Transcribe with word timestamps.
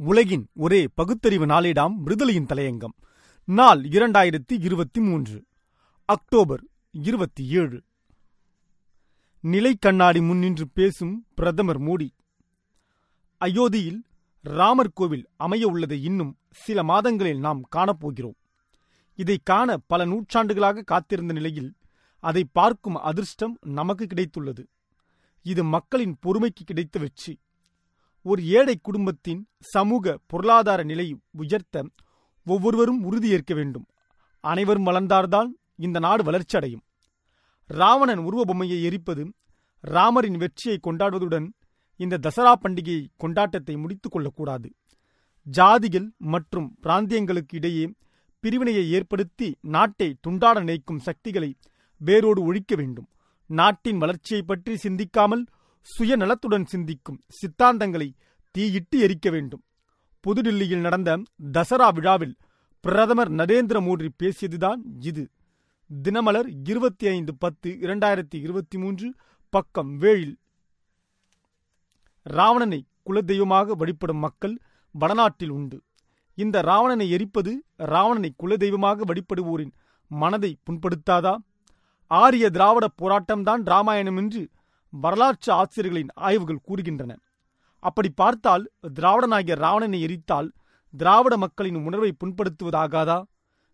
உலகின் 0.00 0.48
ஒரே 0.54 0.88
பகுத்தறிவு 0.94 1.46
நாளேடாம் 1.46 1.94
விடுதலையின் 2.06 2.46
தலையங்கம். 2.46 2.96
நாள் 3.44 3.80
இரண்டாயிரத்தி 3.80 4.52
இருபத்தி 4.52 5.00
மூன்று. 5.00 5.44
அக்டோபர் 6.04 6.64
இருபத்தி 6.90 7.48
ஏழு. 7.48 7.82
நிலை 9.40 9.76
கண்ணாடி 9.80 10.20
முன்னின்று 10.20 10.68
பேசும் 10.68 11.26
பிரதமர் 11.34 11.80
மோடி. 11.80 12.08
அயோத்தியில் 13.44 14.00
ராமர் 14.40 14.92
கோவில் 14.92 15.28
அமைய 15.36 15.66
உள்ளதை 15.66 16.02
இன்னும் 16.02 16.36
சில 16.50 16.82
மாதங்களில் 16.82 17.40
நாம் 17.40 17.60
காணப்போகிறோம். 17.76 18.38
இதை 19.14 19.40
காண 19.42 19.76
பல 19.76 20.04
நூற்றாண்டுகளாக 20.04 20.82
காத்திருந்த 20.82 21.32
நிலையில் 21.32 21.74
அதை 22.20 22.44
பார்க்கும் 22.52 22.96
அதிர்ஷ்டம் 22.96 23.58
நமக்கு 23.60 24.06
கிடைத்துள்ளது. 24.06 24.66
இது 25.42 25.64
மக்களின் 25.64 26.16
பொறுமைக்கு 26.26 26.64
கிடைத்த 26.64 26.98
வெற்றி. 26.98 27.38
ஒரு 28.26 28.40
ஏழை 28.58 28.76
குடும்பத்தின் 28.82 29.40
சமூக 29.72 30.18
பொருளாதார 30.26 30.82
நிலை 30.82 31.06
உயர்த்த 31.32 31.84
ஒவ்வொருவரும் 32.46 33.00
உறுதியேற்க 33.04 33.52
வேண்டும். 33.54 33.86
அனைவரும் 34.44 34.86
வளர்ந்தார்தான் 34.86 35.48
இந்த 35.76 35.98
நாடு 35.98 36.22
வளர்ச்சி 36.22 36.56
அடையும் 36.56 36.84
ராவணன் 37.70 38.18
உருவ 38.18 38.42
பொம்மையை 38.44 38.78
எரிப்பது 38.82 39.24
ராமரின் 39.84 40.38
வெற்றியை 40.42 40.76
கொண்டாடுவதுடன் 40.86 41.46
இந்த 42.00 42.18
தசரா 42.22 42.52
பண்டிகை 42.62 42.98
கொண்டாட்டத்தை 43.22 43.74
முடித்துக் 43.78 44.12
கொள்ளக்கூடாது. 44.12 44.68
ஜாதிகள் 45.46 46.08
மற்றும் 46.16 46.68
பிராந்தியங்களுக்கு 46.82 47.56
இடையே 47.58 47.84
பிரிவினையை 48.40 48.90
ஏற்படுத்தி 48.90 49.48
நாட்டை 49.60 50.08
துண்டாட 50.26 50.58
நினைக்கும் 50.58 50.98
சக்திகளை 50.98 51.50
வேரோடு 52.00 52.40
ஒழிக்க 52.42 52.74
வேண்டும். 52.76 53.08
நாட்டின் 53.50 53.98
வளர்ச்சியை 53.98 54.42
பற்றி 54.42 54.76
சிந்திக்காமல் 54.76 55.44
சுயநலத்துடன் 55.94 56.64
சிந்திக்கும் 56.64 57.20
சித்தாந்தங்களை 57.28 58.14
தீயிட்டு 58.50 58.98
எரிக்க 58.98 59.30
வேண்டும். 59.30 59.62
புதுடில்லியில் 60.24 60.84
நடந்த 60.86 61.22
தசரா 61.52 61.88
விழாவில் 61.92 62.36
பிரதமர் 62.80 63.30
நரேந்திர 63.32 63.78
மோடி 63.86 64.08
பேசியதுதான் 64.22 64.80
இது. 65.00 65.30
தினமலர் 66.02 66.48
இருபத்தி 66.64 67.06
ஐந்து 67.06 67.36
பத்து 67.36 67.70
இரண்டாயிரத்தி 67.80 68.36
இருபத்தி 68.44 68.78
மூன்று 68.78 69.14
பக்கம் 69.50 69.96
வேழில் 69.96 70.38
ராவணனை 72.22 72.80
குலதெய்வமாக 73.06 73.76
வழிபடும் 73.76 74.16
மக்கள் 74.16 74.58
வடநாட்டில் 74.90 75.48
உண்டு. 75.48 75.82
இந்த 76.34 76.62
ராவணனை 76.62 77.10
எரிப்பது 77.10 77.52
ராவணனை 77.76 78.30
குலதெய்வமாக 78.42 79.04
வழிபடுவோரின் 79.10 79.72
மனதை 80.10 80.56
புண்படுத்தாதா? 80.66 81.36
ஆரிய 82.06 82.50
திராவிட 82.50 82.88
போராட்டம்தான் 83.02 83.62
ராமாயணம் 83.64 84.16
என்று 84.16 84.48
வரலாற்று 84.90 85.52
ஆசிரியர்களின் 85.52 86.12
ஆய்வுகள் 86.14 86.64
கூறுகின்றன. 86.68 87.16
அப்படி 87.78 88.10
பார்த்தால் 88.10 88.70
திராவிடனாகிய 88.94 89.54
ராவணனை 89.54 90.00
எரித்தால் 90.02 90.48
திராவிட 90.90 91.36
மக்களின் 91.36 91.84
உணர்வை 91.84 92.16
புண்படுத்துவதாகாதா? 92.24 93.24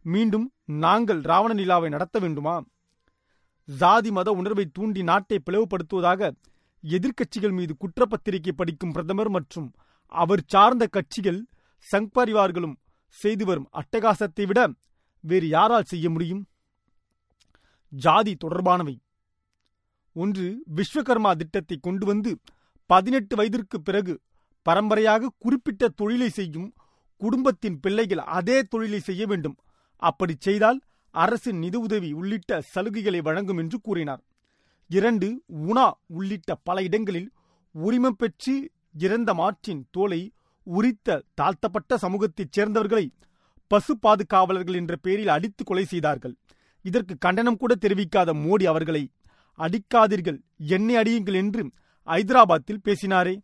மீண்டும் 0.03 0.53
நாங்கள் 0.65 1.20
ராவண 1.20 1.53
நிலாவை 1.53 1.89
நடத்த 1.89 2.19
வேண்டுமா? 2.19 2.65
ஜாதி 3.65 4.11
மத 4.11 4.31
உணர்வை 4.31 4.67
தூண்டி 4.73 5.03
நாட்டை 5.03 5.42
பிளவுபடுத்துவதாக 5.51 6.33
எதிர்க்கட்சிகள் 6.83 7.53
மீது 7.53 7.77
குற்றப்பத்திரிகை 7.77 8.53
படிக்கும் 8.57 8.92
பிரதமர் 8.92 9.29
மற்றும் 9.29 9.73
அவர் 10.07 10.42
சார்ந்த 10.47 10.87
கட்சிகள் 10.87 11.47
சங் 11.92 12.11
பரிவார்களும் 12.12 12.77
செய்து 13.09 13.45
வரும் 13.45 13.70
அட்டகாசத்தை 13.73 14.47
விட 14.47 14.70
வேறு 15.20 15.48
யாரால் 15.48 15.83
செய்ய 15.83 16.11
முடியும்? 16.11 16.47
ஜாதி 17.89 18.37
தொடர்பானவை. 18.45 18.97
ஒன்று 20.15 20.47
விஸ்வகர்மா 20.77 21.31
திட்டத்தை 21.37 21.77
கொண்டு 21.77 22.05
வந்து 22.07 22.31
பதினெட்டு 22.91 23.34
வயதிற்கு 23.37 23.79
பிறகு 23.81 24.15
பரம்பரையாக 24.67 25.33
குறிப்பிட்ட 25.39 25.89
தொழிலை 26.01 26.29
செய்யும் 26.29 26.69
குடும்பத்தின் 27.20 27.79
பிள்ளைகள் 27.81 28.23
அதே 28.39 28.57
தொழிலை 28.62 29.01
செய்ய 29.01 29.23
வேண்டும். 29.27 29.57
அப்படி 30.03 30.35
செய்தால் 30.39 30.79
அரசின் 31.15 31.59
நிதியுதவி 31.59 32.11
உள்ளிட்ட 32.12 32.61
சலுகைகளை 32.75 33.20
வழங்கும் 33.23 33.61
என்று 33.62 33.79
கூறினார். 33.80 34.23
இரண்டு 34.91 35.29
உணா 35.70 35.86
உள்ளிட்ட 36.07 36.55
பல 36.69 36.77
இடங்களில் 36.83 37.29
உரிமம் 37.74 38.17
பெற்று 38.17 38.55
இறந்த 39.05 39.30
மாற்றின் 39.35 39.83
தோலை 39.91 40.20
உரித்த 40.67 41.23
தாழ்த்தப்பட்ட 41.35 41.98
சமூகத்தைச் 42.03 42.55
சேர்ந்தவர்களை 42.57 43.07
பசு 43.70 43.92
பாதுகாவலர்கள் 43.98 44.74
என்ற 44.74 44.95
பெயரில் 44.97 45.29
அடித்து 45.29 45.63
கொலை 45.64 45.85
செய்தார்கள். 45.85 46.35
இதற்கு 46.85 47.14
கண்டனம் 47.19 47.57
கூட 47.57 47.73
தெரிவிக்காத 47.74 48.30
மோடி 48.45 48.64
அவர்களை 48.73 49.03
அடிக்காதீர்கள். 49.59 50.39
என்னை 50.57 50.95
அடியுங்கள் 50.97 51.35
என்று 51.35 51.70
ஐதராபாத்தில் 52.07 52.85
பேசினாரே. 52.85 53.35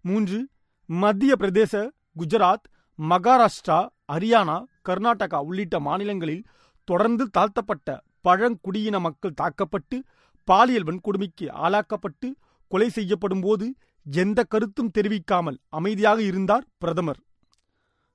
மூன்று 0.00 0.48
மத்திய 0.88 1.34
பிரதேச 1.38 1.88
குஜராத் 2.18 2.66
மகாராஷ்டிரா 2.98 3.78
ஹரியானா 4.12 4.64
கர்நாடகா 4.88 5.38
உள்ளிட்ட 5.42 5.80
மாநிலங்களில் 5.80 6.44
தொடர்ந்து 6.84 7.30
தாழ்த்தப்பட்ட 7.30 8.02
பழங்குடியின 8.20 8.98
மக்கள் 8.98 9.34
தாக்கப்பட்டு 9.34 10.04
பாலியல் 10.44 10.84
வன்கொடுமைக்கு 10.84 11.46
ஆளாக்கப்பட்டு 11.64 12.28
கொலை 12.68 12.88
செய்யப்படும் 12.88 13.40
போது 13.40 13.74
எந்த 14.06 14.44
கருத்தும் 14.44 14.90
தெரிவிக்காமல் 14.90 15.58
அமைதியாக 15.68 16.22
இருந்தார் 16.22 16.66
பிரதமர். 16.78 17.20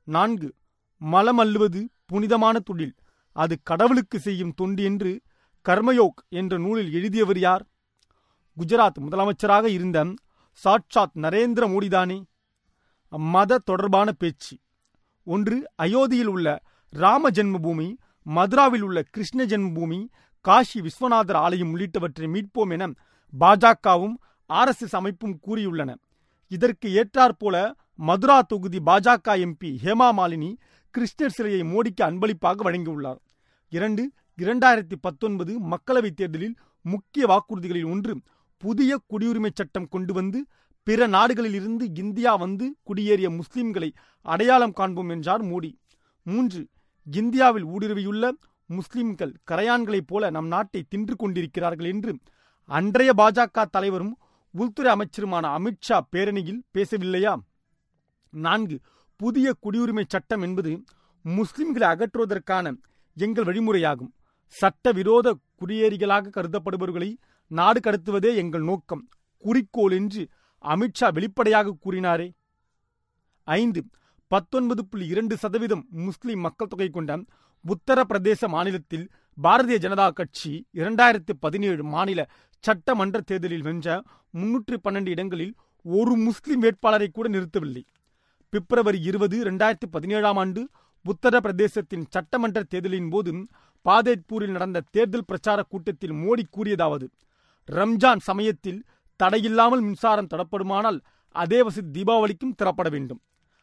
நான்கு 0.04 0.50
மலம் 0.98 1.40
அள்ளுவது 1.40 1.82
புனிதமான 2.06 2.60
தொழில். 2.60 2.96
அது 3.36 3.58
கடவுளுக்கு 3.64 4.20
செய்யும் 4.20 4.54
தொண்டு 4.54 4.84
என்று 4.84 5.22
கர்மயோக் 5.70 6.22
என்ற 6.30 6.58
நூலில் 6.58 6.94
எழுதியவர் 6.94 7.40
யார்? 7.40 7.66
குஜராத் 8.58 9.00
முதலமைச்சராக 9.00 9.66
இருந்த 9.66 10.14
சாட்சாத் 10.52 11.16
நரேந்திர 11.16 11.68
மோடிதானே. 11.68 12.24
மத 13.10 13.58
தொடர்பான 13.58 14.12
பேச்சு. 14.12 14.58
ஒன்று 15.24 15.72
அயோத்தியில் 15.84 16.26
உள்ள 16.26 16.62
ராம 16.90 17.30
ஜென்மபூமி 17.30 17.94
மதுராவில் 18.36 18.82
உள்ள 18.82 19.02
கிருஷ்ண 19.02 19.46
ஜென்மபூமி 19.46 20.08
காஷி 20.48 20.82
விஸ்வநாதர் 20.82 21.34
ஆலயம் 21.34 21.78
உள்ளிட்டவற்றை 21.78 22.28
மீட்போம் 22.28 22.72
என 22.72 22.88
பாஜகவும் 23.40 24.14
ஆர்எஸ்எஸ் 24.54 24.92
அமைப்பும் 24.92 25.40
கூறியுள்ளன. 25.48 25.96
இதற்கு 26.48 26.88
ஏற்றாற்போல 26.90 27.74
மதுரா 27.96 28.42
தொகுதி 28.42 28.80
பாஜக 28.86 29.28
எம்பி 29.28 29.78
ஹேமா 29.84 30.12
மாலினி 30.12 30.56
கிருஷ்ணர் 30.98 31.28
சிலையை 31.28 31.62
மோடிக்கு 31.62 32.02
அன்பளிப்பாக 32.02 32.72
வழங்கியுள்ளார். 32.72 33.20
இரண்டு 33.70 34.12
இரண்டாயிரத்தி 34.42 34.98
பத்தொன்பது 35.02 35.54
மக்களவைத் 35.72 36.18
தேர்தலில் 36.20 36.56
முக்கிய 36.86 37.26
வாக்குறுதிகளில் 37.32 37.90
ஒன்று 37.90 38.14
புதிய 38.58 38.92
குடியுரிமை 39.10 39.50
சட்டம் 39.54 39.88
கொண்டு 39.88 40.14
வந்து 40.14 40.40
பிற 40.88 41.08
நாடுகளிலிருந்து 41.08 41.86
இந்தியா 41.94 42.36
வந்து 42.36 42.66
குடியேறிய 42.84 43.28
முஸ்லிம்களை 43.30 43.90
அடையாளம் 44.26 44.72
காண்போம் 44.72 45.10
என்றார் 45.10 45.44
மோடி. 45.44 45.72
மூன்று 46.26 46.62
இந்தியாவில் 47.08 47.66
ஊடுருவியுள்ள 47.66 48.32
முஸ்லிம்கள் 48.66 49.34
கரையான்களைப் 49.52 50.08
போல 50.08 50.30
நம் 50.30 50.48
நாட்டை 50.48 50.82
தின்று 50.90 51.16
கொண்டிருக்கிறார்கள் 51.16 51.86
என்று 51.86 52.14
அன்றைய 52.70 53.12
பாஜக 53.18 53.66
தலைவரும் 53.66 54.16
உள்துறை 54.54 54.90
அமைச்சருமான 54.94 55.46
அமித்ஷா 55.58 56.00
பேரணியில் 56.12 56.62
பேசவில்லையா? 56.74 57.34
நான்கு 58.34 58.80
புதிய 59.20 59.54
குடியுரிமை 59.64 60.04
சட்டம் 60.08 60.42
என்பது 60.42 60.72
முஸ்லிம்களை 61.26 61.88
அகற்றுவதற்கான 61.94 62.74
எங்கள் 63.18 63.44
வழிமுறையாகும். 63.44 64.12
சட்டவிரோத 64.60 65.28
குடியேறிகளாக 65.60 66.32
கருதப்படுபவர்களை 66.36 67.10
நாடு 67.52 67.80
கடத்துவதே 67.80 68.32
எங்கள் 68.42 68.66
நோக்கம். 68.70 69.04
குறிக்கோள் 69.44 69.94
என்று 70.00 70.24
அமித்ஷா 70.64 71.08
வெளிப்படையாக 71.18 71.76
கூறினாரே. 71.84 72.28
ஐந்து 73.48 73.82
பத்தொன்பது 74.32 74.82
புள்ளி 74.86 75.06
இரண்டு 75.14 75.36
சதவீதம் 75.38 75.84
முஸ்லிம் 76.06 76.44
மக்கள் 76.46 76.72
தொகை 76.74 76.90
கொண்ட 76.90 77.18
உத்தரப்பிரதேச 77.66 78.48
மாநிலத்தில் 78.48 79.06
பாரதிய 79.38 79.78
ஜனதா 79.86 80.06
கட்சி 80.12 80.52
இரண்டாயிரத்தி 80.74 81.34
பதினேழு 81.40 81.84
மாநில 81.94 82.22
சட்டமன்ற 82.64 83.20
தேர்தலில் 83.22 83.66
வென்ற 83.68 83.88
முன்னூற்றி 84.34 84.78
பன்னெண்டு 84.84 85.12
இடங்களில் 85.16 85.54
ஒரு 85.86 86.14
முஸ்லிம் 86.26 86.60
வேட்பாளரை 86.60 87.10
கூட 87.12 87.28
நிறுத்தவில்லை. 87.30 87.84
பிப்ரவரி 88.54 89.00
இருபது 89.10 89.36
இரண்டாயிரத்தி 89.44 89.88
பதினேழாம் 89.92 90.40
ஆண்டு 90.44 90.64
உத்தரப்பிரதேசத்தின் 91.06 92.06
சட்டமன்ற 92.10 92.60
தேர்தலின் 92.64 93.10
போது 93.10 93.32
பாதேத்பூரில் 93.86 94.56
நடந்த 94.56 94.86
தேர்தல் 94.96 95.28
பிரச்சார 95.30 95.60
கூட்டத்தில் 95.64 96.16
மோடி 96.24 96.44
கூறியதாவது 96.56 97.08
ரம்ஜான் 97.70 98.22
சமயத்தில் 98.30 98.82
தடையில்லாமல் 99.20 99.84
மின்சாரம் 99.88 100.32
தடப்படுமானால் 100.34 101.00
அதே 101.36 101.60
வசதி 101.62 101.90
தீபாவளிக்கும் 101.98 102.56
திறப்பட 102.56 102.88
வேண்டும். 102.90 103.22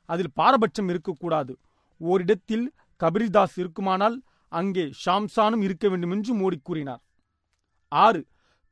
அதில் 0.08 0.34
பாரபட்சம் 0.34 0.88
இருக்கக்கூடாது. 0.88 1.52
ஓரிடத்தில் 2.00 2.66
கபிரிதாஸ் 3.00 3.56
இருக்குமானால் 3.56 4.16
அங்கே 4.52 4.84
ஷாம்சானும் 5.04 5.62
இருக்க 5.62 5.86
வேண்டும் 5.88 6.10
என்று 6.10 6.32
மோடி 6.40 6.58
கூறினார். 6.62 7.02
ஆறு 7.92 8.20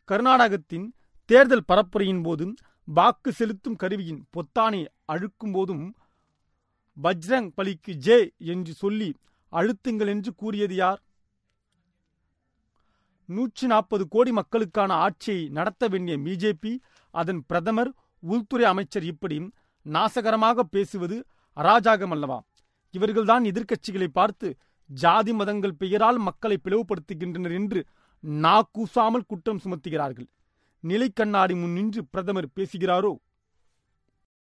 கர்நாடகத்தின் 0.09 0.87
தேர்தல் 1.31 1.69
பரப்புரையின் 1.69 2.23
போதும் 2.23 2.55
வாக்கு 2.89 3.31
செலுத்தும் 3.33 3.79
கருவியின் 3.83 4.21
பொத்தானை 4.35 4.81
அழுக்கும் 5.13 5.55
போதும் 5.57 5.87
பஜ்ரங் 6.97 7.49
பலிக்கு 7.57 7.93
ஜே 8.07 8.19
என்று 8.39 8.73
சொல்லி 8.75 9.09
அழுத்துங்கள் 9.53 10.11
என்று 10.15 10.31
கூறியது 10.35 10.75
யார்? 10.75 11.01
நூற்றி 13.27 13.67
நாற்பது 13.67 14.09
கோடி 14.09 14.33
மக்களுக்கான 14.33 14.93
ஆட்சியை 14.95 15.49
நடத்த 15.49 15.89
வேண்டிய 15.89 16.19
பிஜேபி 16.19 16.73
அதன் 17.11 17.45
பிரதமர் 17.47 17.91
உள்துறை 18.23 18.65
அமைச்சர் 18.65 19.05
இப்படி 19.05 19.51
நாசகரமாக 19.87 20.61
பேசுவது 20.61 21.17
அராஜாகம் 21.57 22.11
அல்லவா? 22.11 22.39
இவர்கள்தான் 22.95 23.45
எதிர்க்கட்சிகளை 23.45 24.09
பார்த்து 24.13 24.57
ஜாதி 24.87 25.33
மதங்கள் 25.33 25.75
பெயரால் 25.75 26.19
மக்களை 26.19 26.57
பிளவுபடுத்துகின்றனர் 26.65 27.53
என்று 27.53 27.81
நாக்கூசாமல் 28.25 29.27
குற்றம் 29.27 29.61
சுமத்துகிறார்கள். 29.65 30.29
நிலைக்கண்ணாடி 30.85 31.55
முன் 31.61 31.73
நின்று 31.73 32.05
பிரதமர் 32.05 32.49
பேசுகிறாரோ? 32.55 33.13